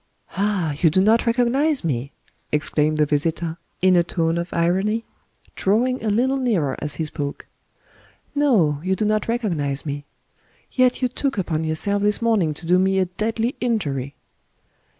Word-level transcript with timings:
]"Ah, 0.31 0.71
you 0.79 0.89
do 0.89 0.99
not 0.99 1.27
recognize 1.27 1.83
me!" 1.83 2.11
exclaimed 2.51 2.97
the 2.97 3.05
visitor, 3.05 3.57
in 3.83 3.95
a 3.95 4.03
tone 4.03 4.39
of 4.39 4.51
irony, 4.51 5.03
drawing 5.55 6.03
a 6.03 6.09
little 6.09 6.37
nearer 6.37 6.75
as 6.79 6.95
he 6.95 7.05
spoke." 7.05 7.45
No, 8.33 8.81
you 8.83 8.95
do 8.95 9.05
not 9.05 9.27
recognize 9.27 9.85
me! 9.85 10.03
Yet 10.71 11.03
you 11.03 11.07
took 11.07 11.37
upon 11.37 11.65
yourself 11.65 12.01
this 12.01 12.19
morning 12.19 12.55
to 12.55 12.65
do 12.65 12.79
me 12.79 12.97
a 12.97 13.05
deadly 13.05 13.53
injury! 13.61 14.15